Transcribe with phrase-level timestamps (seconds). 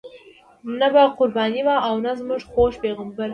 [0.79, 3.29] نه به قرباني وه او نه زموږ خوږ پیغمبر.